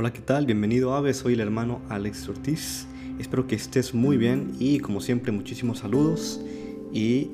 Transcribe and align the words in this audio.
Hola, 0.00 0.14
¿qué 0.14 0.22
tal? 0.22 0.46
Bienvenido 0.46 0.94
Ave, 0.94 1.12
soy 1.12 1.34
el 1.34 1.40
hermano 1.40 1.82
Alex 1.90 2.26
Ortiz. 2.26 2.86
Espero 3.18 3.46
que 3.46 3.54
estés 3.54 3.92
muy 3.92 4.16
bien 4.16 4.52
y 4.58 4.78
como 4.78 5.02
siempre 5.02 5.30
muchísimos 5.30 5.80
saludos 5.80 6.40
y 6.90 7.32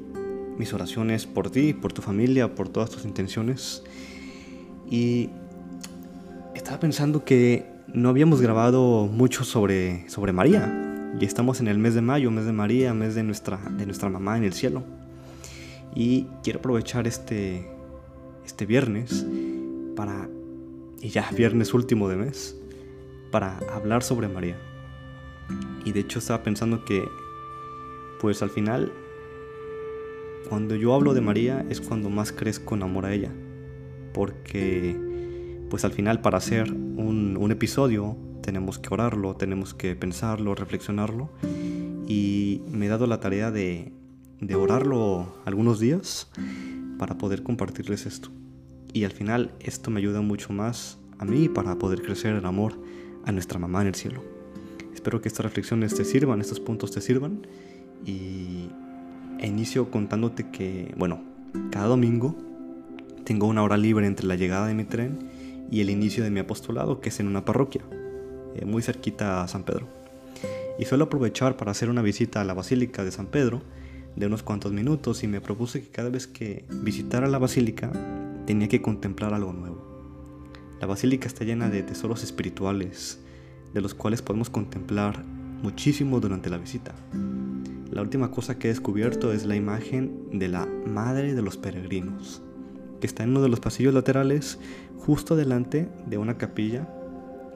mis 0.58 0.72
oraciones 0.72 1.26
por 1.26 1.48
ti, 1.48 1.74
por 1.74 1.92
tu 1.92 2.02
familia, 2.02 2.56
por 2.56 2.68
todas 2.68 2.90
tus 2.90 3.04
intenciones. 3.04 3.84
Y 4.90 5.28
estaba 6.56 6.80
pensando 6.80 7.24
que 7.24 7.66
no 7.86 8.08
habíamos 8.08 8.40
grabado 8.40 9.06
mucho 9.06 9.44
sobre, 9.44 10.10
sobre 10.10 10.32
María 10.32 11.12
y 11.20 11.24
estamos 11.24 11.60
en 11.60 11.68
el 11.68 11.78
mes 11.78 11.94
de 11.94 12.00
mayo, 12.00 12.32
mes 12.32 12.46
de 12.46 12.52
María, 12.52 12.92
mes 12.94 13.14
de 13.14 13.22
nuestra, 13.22 13.60
de 13.78 13.86
nuestra 13.86 14.08
mamá 14.08 14.38
en 14.38 14.42
el 14.42 14.52
cielo. 14.52 14.82
Y 15.94 16.26
quiero 16.42 16.58
aprovechar 16.58 17.06
este, 17.06 17.64
este 18.44 18.66
viernes 18.66 19.24
para 19.94 20.28
y 21.00 21.08
ya 21.10 21.30
viernes 21.30 21.74
último 21.74 22.08
de 22.08 22.16
mes, 22.16 22.56
para 23.30 23.58
hablar 23.72 24.02
sobre 24.02 24.28
María. 24.28 24.56
Y 25.84 25.92
de 25.92 26.00
hecho 26.00 26.18
estaba 26.18 26.42
pensando 26.42 26.84
que, 26.84 27.04
pues 28.20 28.42
al 28.42 28.50
final, 28.50 28.92
cuando 30.48 30.74
yo 30.74 30.94
hablo 30.94 31.14
de 31.14 31.20
María 31.20 31.64
es 31.70 31.80
cuando 31.80 32.10
más 32.10 32.32
crezco 32.32 32.74
en 32.74 32.82
amor 32.82 33.06
a 33.06 33.12
ella. 33.12 33.32
Porque, 34.12 34.96
pues 35.70 35.84
al 35.84 35.92
final 35.92 36.20
para 36.20 36.38
hacer 36.38 36.72
un, 36.72 37.50
episodio 37.50 38.16
tenemos 38.42 38.78
que 38.78 38.92
orarlo, 38.92 39.36
tenemos 39.36 39.74
que 39.74 39.94
pensarlo, 39.94 40.54
reflexionarlo. 40.54 41.30
Y 42.08 42.62
me 42.70 42.86
he 42.86 42.88
dado 42.88 43.06
la 43.06 43.20
tarea 43.20 43.50
de, 43.50 43.92
de 44.40 44.54
orarlo 44.54 45.36
algunos 45.44 45.80
días 45.80 46.30
para 46.98 47.18
poder 47.18 47.42
compartirles 47.42 48.06
esto. 48.06 48.30
Y 48.96 49.04
al 49.04 49.12
final 49.12 49.50
esto 49.60 49.90
me 49.90 50.00
ayuda 50.00 50.22
mucho 50.22 50.54
más 50.54 50.96
a 51.18 51.26
mí 51.26 51.50
para 51.50 51.76
poder 51.76 52.00
crecer 52.00 52.34
en 52.34 52.46
amor 52.46 52.72
a 53.26 53.30
nuestra 53.30 53.58
mamá 53.58 53.82
en 53.82 53.88
el 53.88 53.94
cielo. 53.94 54.22
Espero 54.94 55.20
que 55.20 55.28
estas 55.28 55.44
reflexiones 55.44 55.94
te 55.94 56.02
sirvan, 56.02 56.40
estos 56.40 56.60
puntos 56.60 56.92
te 56.92 57.02
sirvan. 57.02 57.46
Y 58.06 58.70
inicio 59.42 59.90
contándote 59.90 60.48
que, 60.50 60.94
bueno, 60.96 61.22
cada 61.70 61.88
domingo 61.88 62.34
tengo 63.24 63.46
una 63.46 63.62
hora 63.62 63.76
libre 63.76 64.06
entre 64.06 64.26
la 64.26 64.34
llegada 64.34 64.66
de 64.66 64.72
mi 64.72 64.84
tren 64.84 65.28
y 65.70 65.82
el 65.82 65.90
inicio 65.90 66.24
de 66.24 66.30
mi 66.30 66.40
apostolado, 66.40 67.02
que 67.02 67.10
es 67.10 67.20
en 67.20 67.26
una 67.26 67.44
parroquia, 67.44 67.82
eh, 68.54 68.64
muy 68.64 68.80
cerquita 68.80 69.42
a 69.42 69.48
San 69.48 69.64
Pedro. 69.64 69.88
Y 70.78 70.86
suelo 70.86 71.04
aprovechar 71.04 71.58
para 71.58 71.72
hacer 71.72 71.90
una 71.90 72.00
visita 72.00 72.40
a 72.40 72.44
la 72.44 72.54
Basílica 72.54 73.04
de 73.04 73.12
San 73.12 73.26
Pedro 73.26 73.60
de 74.16 74.24
unos 74.24 74.42
cuantos 74.42 74.72
minutos 74.72 75.22
y 75.22 75.28
me 75.28 75.42
propuse 75.42 75.82
que 75.82 75.90
cada 75.90 76.08
vez 76.08 76.26
que 76.26 76.64
visitara 76.70 77.28
la 77.28 77.38
basílica 77.38 77.92
tenía 78.46 78.68
que 78.68 78.80
contemplar 78.80 79.34
algo 79.34 79.52
nuevo. 79.52 79.84
La 80.80 80.86
basílica 80.86 81.26
está 81.26 81.44
llena 81.44 81.68
de 81.68 81.82
tesoros 81.82 82.22
espirituales, 82.22 83.20
de 83.74 83.80
los 83.80 83.94
cuales 83.94 84.22
podemos 84.22 84.50
contemplar 84.50 85.24
muchísimo 85.62 86.20
durante 86.20 86.50
la 86.50 86.58
visita. 86.58 86.94
La 87.90 88.02
última 88.02 88.30
cosa 88.30 88.58
que 88.58 88.68
he 88.68 88.70
descubierto 88.70 89.32
es 89.32 89.46
la 89.46 89.56
imagen 89.56 90.28
de 90.38 90.48
la 90.48 90.66
Madre 90.86 91.34
de 91.34 91.42
los 91.42 91.56
Peregrinos, 91.56 92.42
que 93.00 93.06
está 93.06 93.24
en 93.24 93.30
uno 93.30 93.42
de 93.42 93.48
los 93.48 93.60
pasillos 93.60 93.94
laterales 93.94 94.58
justo 94.98 95.36
delante 95.36 95.88
de 96.06 96.18
una 96.18 96.36
capilla 96.36 96.88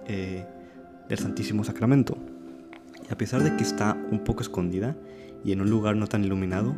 eh, 0.06 0.46
del 1.08 1.18
Santísimo 1.18 1.62
Sacramento. 1.64 2.16
Y 3.08 3.12
a 3.12 3.18
pesar 3.18 3.42
de 3.42 3.56
que 3.56 3.62
está 3.62 3.96
un 4.10 4.24
poco 4.24 4.42
escondida 4.42 4.96
y 5.44 5.52
en 5.52 5.60
un 5.60 5.70
lugar 5.70 5.96
no 5.96 6.06
tan 6.06 6.24
iluminado, 6.24 6.74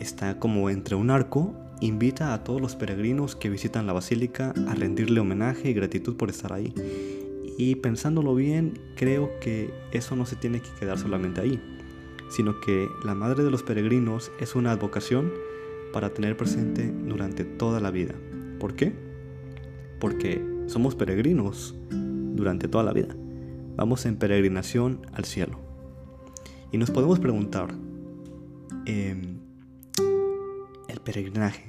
está 0.00 0.38
como 0.38 0.70
entre 0.70 0.96
un 0.96 1.10
arco 1.10 1.54
invita 1.80 2.34
a 2.34 2.44
todos 2.44 2.60
los 2.60 2.76
peregrinos 2.76 3.36
que 3.36 3.50
visitan 3.50 3.86
la 3.86 3.92
basílica 3.92 4.52
a 4.68 4.74
rendirle 4.74 5.20
homenaje 5.20 5.70
y 5.70 5.74
gratitud 5.74 6.16
por 6.16 6.30
estar 6.30 6.52
ahí. 6.52 6.74
Y 7.56 7.76
pensándolo 7.76 8.34
bien, 8.34 8.78
creo 8.96 9.30
que 9.40 9.72
eso 9.92 10.16
no 10.16 10.26
se 10.26 10.36
tiene 10.36 10.60
que 10.60 10.70
quedar 10.78 10.98
solamente 10.98 11.40
ahí, 11.40 11.60
sino 12.30 12.60
que 12.60 12.88
la 13.04 13.14
Madre 13.14 13.42
de 13.42 13.50
los 13.50 13.62
Peregrinos 13.62 14.30
es 14.40 14.54
una 14.54 14.72
advocación 14.72 15.32
para 15.92 16.12
tener 16.14 16.36
presente 16.36 16.92
durante 17.06 17.44
toda 17.44 17.80
la 17.80 17.90
vida. 17.90 18.14
¿Por 18.60 18.74
qué? 18.74 18.92
Porque 20.00 20.44
somos 20.66 20.94
peregrinos 20.94 21.74
durante 21.90 22.68
toda 22.68 22.84
la 22.84 22.92
vida. 22.92 23.16
Vamos 23.76 24.06
en 24.06 24.16
peregrinación 24.16 25.06
al 25.12 25.24
cielo. 25.24 25.58
Y 26.70 26.78
nos 26.78 26.90
podemos 26.90 27.18
preguntar, 27.18 27.74
eh, 28.86 29.16
el 30.88 31.00
peregrinaje. 31.00 31.67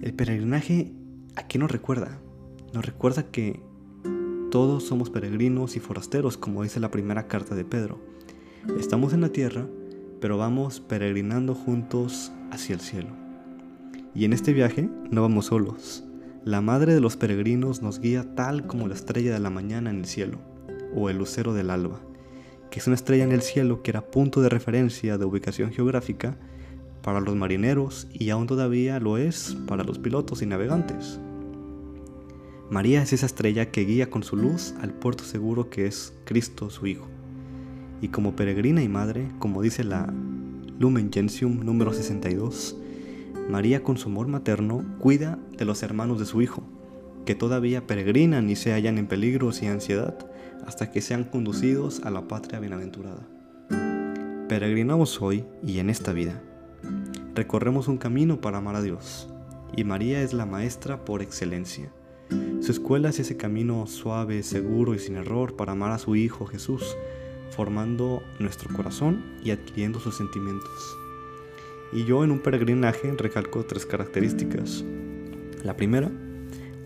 El 0.00 0.14
peregrinaje, 0.14 0.94
¿a 1.36 1.46
qué 1.46 1.58
nos 1.58 1.70
recuerda? 1.70 2.18
Nos 2.72 2.86
recuerda 2.86 3.24
que 3.24 3.60
todos 4.50 4.84
somos 4.84 5.10
peregrinos 5.10 5.76
y 5.76 5.80
forasteros, 5.80 6.38
como 6.38 6.62
dice 6.62 6.80
la 6.80 6.90
primera 6.90 7.28
carta 7.28 7.54
de 7.54 7.66
Pedro. 7.66 8.00
Estamos 8.78 9.12
en 9.12 9.20
la 9.20 9.28
tierra, 9.28 9.66
pero 10.18 10.38
vamos 10.38 10.80
peregrinando 10.80 11.54
juntos 11.54 12.32
hacia 12.50 12.74
el 12.74 12.80
cielo. 12.80 13.10
Y 14.14 14.24
en 14.24 14.32
este 14.32 14.54
viaje 14.54 14.88
no 15.10 15.20
vamos 15.20 15.46
solos. 15.46 16.02
La 16.46 16.62
madre 16.62 16.94
de 16.94 17.00
los 17.00 17.18
peregrinos 17.18 17.82
nos 17.82 18.00
guía 18.00 18.34
tal 18.34 18.66
como 18.66 18.88
la 18.88 18.94
estrella 18.94 19.34
de 19.34 19.40
la 19.40 19.50
mañana 19.50 19.90
en 19.90 19.98
el 19.98 20.06
cielo, 20.06 20.38
o 20.94 21.10
el 21.10 21.18
lucero 21.18 21.52
del 21.52 21.68
alba, 21.68 22.00
que 22.70 22.78
es 22.78 22.86
una 22.86 22.96
estrella 22.96 23.24
en 23.24 23.32
el 23.32 23.42
cielo 23.42 23.82
que 23.82 23.90
era 23.90 24.10
punto 24.10 24.40
de 24.40 24.48
referencia 24.48 25.18
de 25.18 25.26
ubicación 25.26 25.72
geográfica 25.72 26.38
para 27.02 27.20
los 27.20 27.36
marineros 27.36 28.08
y 28.12 28.30
aún 28.30 28.46
todavía 28.46 29.00
lo 29.00 29.18
es 29.18 29.56
para 29.66 29.84
los 29.84 29.98
pilotos 29.98 30.42
y 30.42 30.46
navegantes. 30.46 31.18
María 32.70 33.02
es 33.02 33.12
esa 33.12 33.26
estrella 33.26 33.70
que 33.70 33.84
guía 33.84 34.10
con 34.10 34.22
su 34.22 34.36
luz 34.36 34.74
al 34.80 34.92
puerto 34.92 35.24
seguro 35.24 35.70
que 35.70 35.86
es 35.86 36.14
Cristo 36.24 36.70
su 36.70 36.86
Hijo. 36.86 37.08
Y 38.00 38.08
como 38.08 38.36
peregrina 38.36 38.82
y 38.82 38.88
madre, 38.88 39.28
como 39.38 39.60
dice 39.60 39.82
la 39.82 40.12
Lumen 40.78 41.10
Gentium 41.12 41.64
número 41.64 41.92
62, 41.92 42.76
María 43.48 43.82
con 43.82 43.96
su 43.98 44.08
amor 44.08 44.28
materno 44.28 44.84
cuida 45.00 45.38
de 45.58 45.64
los 45.64 45.82
hermanos 45.82 46.20
de 46.20 46.26
su 46.26 46.42
Hijo, 46.42 46.62
que 47.26 47.34
todavía 47.34 47.86
peregrinan 47.86 48.48
y 48.48 48.56
se 48.56 48.72
hallan 48.72 48.98
en 48.98 49.06
peligros 49.06 49.62
y 49.62 49.66
ansiedad 49.66 50.16
hasta 50.64 50.92
que 50.92 51.00
sean 51.00 51.24
conducidos 51.24 52.00
a 52.04 52.10
la 52.10 52.28
patria 52.28 52.60
bienaventurada. 52.60 53.26
Peregrinamos 54.48 55.20
hoy 55.20 55.44
y 55.66 55.78
en 55.78 55.90
esta 55.90 56.12
vida 56.12 56.42
Recorremos 57.34 57.88
un 57.88 57.98
camino 57.98 58.40
para 58.40 58.58
amar 58.58 58.76
a 58.76 58.82
Dios, 58.82 59.28
y 59.76 59.84
María 59.84 60.22
es 60.22 60.32
la 60.32 60.46
maestra 60.46 61.04
por 61.04 61.22
excelencia. 61.22 61.92
Su 62.60 62.72
escuela 62.72 63.08
es 63.08 63.18
ese 63.18 63.36
camino 63.36 63.86
suave, 63.86 64.42
seguro 64.42 64.94
y 64.94 64.98
sin 64.98 65.16
error 65.16 65.56
para 65.56 65.72
amar 65.72 65.92
a 65.92 65.98
su 65.98 66.16
Hijo 66.16 66.46
Jesús, 66.46 66.96
formando 67.50 68.22
nuestro 68.38 68.74
corazón 68.74 69.24
y 69.42 69.50
adquiriendo 69.50 70.00
sus 70.00 70.16
sentimientos. 70.16 70.96
Y 71.92 72.04
yo 72.04 72.22
en 72.24 72.30
un 72.30 72.40
peregrinaje 72.40 73.12
recalco 73.16 73.64
tres 73.64 73.86
características. 73.86 74.84
La 75.64 75.76
primera, 75.76 76.10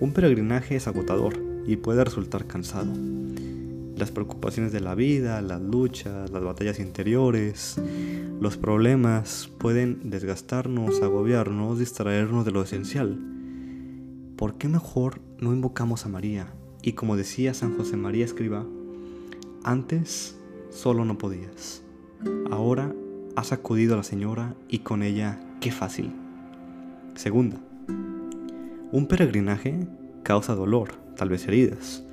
un 0.00 0.12
peregrinaje 0.12 0.76
es 0.76 0.86
agotador 0.86 1.34
y 1.66 1.76
puede 1.76 2.04
resultar 2.04 2.46
cansado 2.46 2.92
las 3.96 4.10
preocupaciones 4.10 4.72
de 4.72 4.80
la 4.80 4.94
vida, 4.94 5.40
las 5.40 5.60
luchas, 5.60 6.30
las 6.30 6.42
batallas 6.42 6.78
interiores, 6.78 7.76
los 8.40 8.56
problemas 8.56 9.50
pueden 9.58 10.10
desgastarnos, 10.10 11.02
agobiarnos, 11.02 11.78
distraernos 11.78 12.44
de 12.44 12.50
lo 12.50 12.62
esencial. 12.62 13.18
¿Por 14.36 14.58
qué 14.58 14.68
mejor 14.68 15.20
no 15.38 15.52
invocamos 15.52 16.04
a 16.04 16.08
María? 16.08 16.52
Y 16.82 16.92
como 16.92 17.16
decía 17.16 17.54
San 17.54 17.76
José 17.76 17.96
María 17.96 18.24
Escriba, 18.24 18.66
antes 19.62 20.38
solo 20.70 21.04
no 21.04 21.16
podías. 21.16 21.82
Ahora 22.50 22.94
has 23.36 23.52
acudido 23.52 23.94
a 23.94 23.98
la 23.98 24.02
Señora 24.02 24.54
y 24.68 24.80
con 24.80 25.02
ella 25.02 25.40
qué 25.60 25.72
fácil. 25.72 26.12
Segunda, 27.14 27.58
un 28.92 29.06
peregrinaje 29.08 29.86
causa 30.22 30.54
dolor, 30.54 30.92
tal 31.16 31.28
vez 31.30 31.46
heridas 31.48 32.04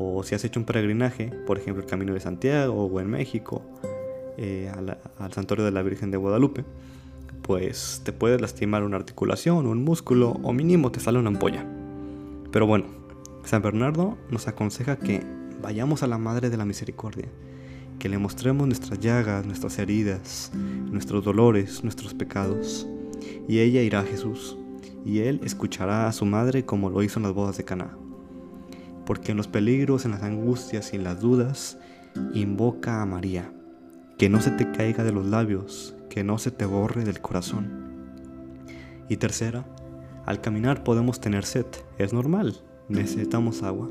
o 0.00 0.22
si 0.22 0.34
has 0.34 0.44
hecho 0.44 0.58
un 0.58 0.66
peregrinaje, 0.66 1.30
por 1.46 1.58
ejemplo 1.58 1.82
el 1.82 1.88
Camino 1.88 2.14
de 2.14 2.20
Santiago 2.20 2.86
o 2.86 3.00
en 3.00 3.10
México, 3.10 3.62
eh, 4.36 4.70
al, 4.74 5.32
Santuario 5.32 5.64
de 5.64 5.70
la 5.70 5.82
Virgen 5.82 6.10
de 6.10 6.16
Guadalupe, 6.16 6.64
pues 7.42 8.02
te 8.04 8.12
puedes 8.12 8.40
lastimar 8.40 8.84
una 8.84 8.96
articulación, 8.96 9.66
un 9.66 9.84
músculo 9.84 10.38
o 10.42 10.52
mínimo 10.52 10.92
te 10.92 11.00
sale 11.00 11.18
una 11.18 11.28
ampolla. 11.28 11.66
Pero 12.52 12.66
bueno, 12.66 12.86
San 13.44 13.62
Bernardo 13.62 14.16
nos 14.30 14.48
aconseja 14.48 14.96
que 14.96 15.22
vayamos 15.62 16.02
a 16.02 16.06
la 16.06 16.18
Madre 16.18 16.50
de 16.50 16.56
la 16.56 16.64
Misericordia, 16.64 17.28
que 17.98 18.08
le 18.08 18.18
mostremos 18.18 18.66
nuestras 18.66 18.98
llagas, 18.98 19.46
nuestras 19.46 19.78
heridas, 19.78 20.52
nuestros 20.54 21.24
dolores, 21.24 21.82
nuestros 21.84 22.14
pecados, 22.14 22.86
y 23.48 23.58
ella 23.60 23.82
irá 23.82 24.00
a 24.00 24.04
Jesús, 24.04 24.56
y 25.04 25.20
él 25.20 25.40
escuchará 25.44 26.06
a 26.06 26.12
su 26.12 26.24
madre 26.26 26.64
como 26.64 26.90
lo 26.90 27.02
hizo 27.02 27.18
en 27.18 27.24
las 27.24 27.34
bodas 27.34 27.56
de 27.56 27.64
Caná. 27.64 27.96
Porque 29.06 29.32
en 29.32 29.36
los 29.36 29.48
peligros, 29.48 30.04
en 30.04 30.12
las 30.12 30.22
angustias 30.22 30.92
y 30.92 30.96
en 30.96 31.04
las 31.04 31.20
dudas, 31.20 31.78
invoca 32.34 33.02
a 33.02 33.06
María, 33.06 33.52
que 34.20 34.28
no 34.28 34.42
se 34.42 34.50
te 34.50 34.70
caiga 34.70 35.02
de 35.02 35.12
los 35.12 35.24
labios, 35.24 35.94
que 36.10 36.24
no 36.24 36.36
se 36.36 36.50
te 36.50 36.66
borre 36.66 37.04
del 37.04 37.22
corazón. 37.22 37.70
Y 39.08 39.16
tercera, 39.16 39.64
al 40.26 40.42
caminar 40.42 40.84
podemos 40.84 41.22
tener 41.22 41.46
sed, 41.46 41.64
es 41.96 42.12
normal, 42.12 42.60
necesitamos 42.90 43.62
agua. 43.62 43.88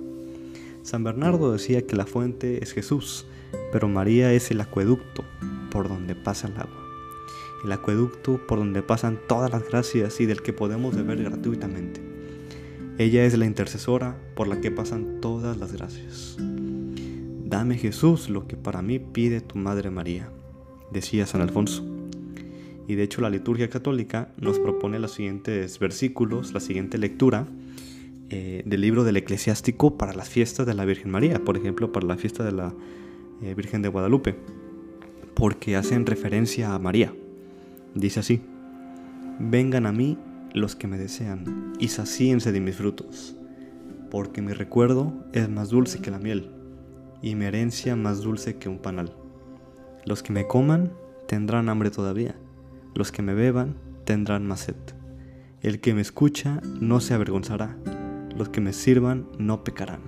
San 0.83 1.03
Bernardo 1.03 1.51
decía 1.51 1.87
que 1.87 1.95
la 1.95 2.05
fuente 2.05 2.63
es 2.63 2.73
Jesús, 2.73 3.25
pero 3.71 3.87
María 3.87 4.31
es 4.31 4.51
el 4.51 4.61
acueducto 4.61 5.25
por 5.71 5.89
donde 5.89 6.13
pasa 6.13 6.47
el 6.47 6.57
agua. 6.57 6.79
El 7.65 7.71
acueducto 7.71 8.39
por 8.45 8.59
donde 8.59 8.83
pasan 8.83 9.17
todas 9.27 9.51
las 9.51 9.67
gracias 9.67 10.21
y 10.21 10.27
del 10.27 10.43
que 10.43 10.53
podemos 10.53 10.95
beber 10.95 11.23
gratuitamente. 11.23 12.03
Ella 12.99 13.25
es 13.25 13.35
la 13.35 13.47
intercesora 13.47 14.15
por 14.35 14.47
la 14.47 14.61
que 14.61 14.69
pasan 14.69 15.21
todas 15.21 15.57
las 15.57 15.73
gracias. 15.73 16.37
Dame 17.49 17.79
Jesús 17.79 18.29
lo 18.29 18.45
que 18.45 18.55
para 18.55 18.83
mí 18.83 18.99
pide 18.99 19.41
tu 19.41 19.57
Madre 19.57 19.89
María, 19.89 20.29
decía 20.91 21.25
San 21.25 21.41
Alfonso. 21.41 21.83
Y 22.87 22.93
de 22.93 23.01
hecho 23.01 23.21
la 23.21 23.31
liturgia 23.31 23.71
católica 23.71 24.31
nos 24.37 24.59
propone 24.59 24.99
los 24.99 25.13
siguientes 25.13 25.79
versículos, 25.79 26.53
la 26.53 26.59
siguiente 26.59 26.99
lectura 26.99 27.47
eh, 28.29 28.61
del 28.67 28.81
libro 28.81 29.03
del 29.03 29.17
eclesiástico 29.17 29.97
para 29.97 30.13
las 30.13 30.29
fiestas 30.29 30.67
de 30.67 30.75
la 30.75 30.85
Virgen 30.85 31.09
María, 31.09 31.43
por 31.43 31.57
ejemplo, 31.57 31.91
para 31.91 32.05
la 32.05 32.17
fiesta 32.17 32.43
de 32.43 32.51
la 32.51 32.71
eh, 33.41 33.55
Virgen 33.55 33.81
de 33.81 33.89
Guadalupe, 33.89 34.35
porque 35.33 35.75
hacen 35.75 36.05
referencia 36.05 36.75
a 36.75 36.77
María. 36.77 37.15
Dice 37.95 38.19
así, 38.19 38.41
vengan 39.39 39.87
a 39.87 39.91
mí 39.91 40.19
los 40.53 40.75
que 40.75 40.87
me 40.87 40.99
desean 40.99 41.73
y 41.79 41.87
sacíense 41.87 42.51
de 42.51 42.59
mis 42.59 42.75
frutos, 42.75 43.35
porque 44.11 44.43
mi 44.43 44.53
recuerdo 44.53 45.11
es 45.33 45.49
más 45.49 45.69
dulce 45.69 45.99
que 45.99 46.11
la 46.11 46.19
miel 46.19 46.58
y 47.21 47.35
mi 47.35 47.45
herencia 47.45 47.95
más 47.95 48.21
dulce 48.21 48.57
que 48.57 48.69
un 48.69 48.79
panal. 48.79 49.15
Los 50.05 50.23
que 50.23 50.33
me 50.33 50.47
coman 50.47 50.93
tendrán 51.27 51.69
hambre 51.69 51.91
todavía 51.91 52.35
los 52.99 53.11
que 53.11 53.21
me 53.21 53.33
beban 53.33 53.75
tendrán 54.03 54.45
más 54.45 54.61
sed. 54.61 54.75
El 55.61 55.79
que 55.79 55.93
me 55.93 56.01
escucha 56.01 56.61
no 56.81 56.99
se 56.99 57.13
avergonzará. 57.13 57.77
Los 58.35 58.49
que 58.49 58.61
me 58.61 58.73
sirvan 58.73 59.27
no 59.37 59.63
pecarán. 59.63 60.01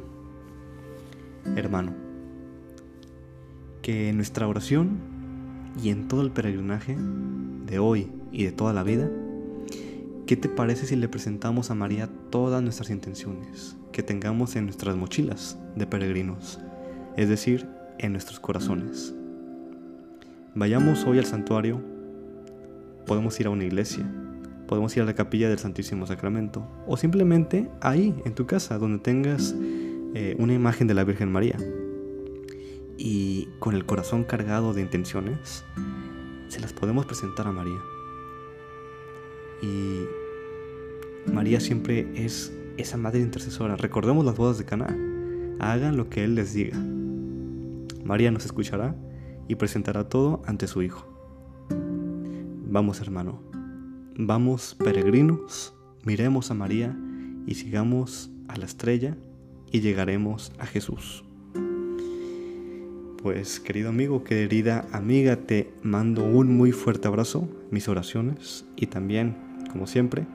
Hermano, 1.55 1.93
que 3.81 4.09
en 4.09 4.17
nuestra 4.17 4.47
oración 4.47 4.99
y 5.81 5.89
en 5.89 6.07
todo 6.07 6.21
el 6.21 6.31
peregrinaje 6.31 6.97
de 7.65 7.79
hoy 7.79 8.11
y 8.31 8.43
de 8.43 8.51
toda 8.51 8.73
la 8.73 8.83
vida, 8.83 9.09
¿qué 10.27 10.35
te 10.35 10.49
parece 10.49 10.85
si 10.85 10.95
le 10.95 11.07
presentamos 11.07 11.71
a 11.71 11.75
María 11.75 12.09
todas 12.29 12.61
nuestras 12.61 12.89
intenciones 12.89 13.77
que 13.91 14.03
tengamos 14.03 14.55
en 14.55 14.65
nuestras 14.65 14.95
mochilas 14.95 15.57
de 15.75 15.87
peregrinos, 15.87 16.59
es 17.17 17.29
decir, 17.29 17.67
en 17.97 18.11
nuestros 18.13 18.39
corazones? 18.39 19.13
Vayamos 20.55 21.05
hoy 21.05 21.17
al 21.17 21.25
santuario 21.25 21.81
podemos 23.05 23.39
ir 23.39 23.47
a 23.47 23.49
una 23.49 23.63
iglesia, 23.63 24.05
podemos 24.67 24.95
ir 24.95 25.03
a 25.03 25.05
la 25.05 25.15
capilla 25.15 25.49
del 25.49 25.59
Santísimo 25.59 26.05
Sacramento 26.07 26.67
o 26.87 26.97
simplemente 26.97 27.69
ahí, 27.81 28.15
en 28.25 28.35
tu 28.35 28.45
casa, 28.45 28.77
donde 28.77 28.99
tengas 28.99 29.55
eh, 30.13 30.35
una 30.39 30.53
imagen 30.53 30.87
de 30.87 30.93
la 30.93 31.03
Virgen 31.03 31.31
María. 31.31 31.57
Y 32.97 33.47
con 33.59 33.75
el 33.75 33.85
corazón 33.85 34.23
cargado 34.23 34.73
de 34.73 34.81
intenciones, 34.81 35.65
se 36.47 36.59
las 36.59 36.73
podemos 36.73 37.05
presentar 37.05 37.47
a 37.47 37.51
María. 37.51 37.79
Y 39.61 40.05
María 41.31 41.59
siempre 41.59 42.11
es 42.13 42.53
esa 42.77 42.97
madre 42.97 43.19
intercesora. 43.19 43.75
Recordemos 43.75 44.23
las 44.23 44.35
bodas 44.35 44.57
de 44.57 44.65
Caná. 44.65 44.95
Hagan 45.59 45.97
lo 45.97 46.09
que 46.09 46.23
Él 46.23 46.35
les 46.35 46.53
diga. 46.53 46.77
María 48.11 48.29
nos 48.29 48.43
escuchará 48.43 48.93
y 49.47 49.55
presentará 49.55 50.09
todo 50.09 50.41
ante 50.45 50.67
su 50.67 50.81
Hijo. 50.81 51.07
Vamos 52.69 52.99
hermano, 52.99 53.41
vamos 54.17 54.75
peregrinos, 54.75 55.73
miremos 56.03 56.51
a 56.51 56.53
María 56.53 56.93
y 57.47 57.55
sigamos 57.55 58.29
a 58.49 58.57
la 58.57 58.65
estrella 58.65 59.15
y 59.71 59.79
llegaremos 59.79 60.51
a 60.59 60.65
Jesús. 60.65 61.23
Pues 63.23 63.61
querido 63.61 63.87
amigo, 63.87 64.25
querida 64.25 64.85
amiga, 64.91 65.37
te 65.37 65.73
mando 65.81 66.25
un 66.25 66.57
muy 66.57 66.73
fuerte 66.73 67.07
abrazo, 67.07 67.47
mis 67.69 67.87
oraciones 67.87 68.65
y 68.75 68.87
también, 68.87 69.37
como 69.71 69.87
siempre, 69.87 70.27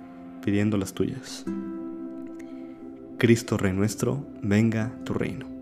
pidiendo 0.42 0.78
las 0.78 0.94
tuyas. 0.94 1.44
Cristo 3.18 3.58
Rey 3.58 3.74
nuestro, 3.74 4.26
venga 4.42 4.98
tu 5.04 5.12
reino. 5.12 5.55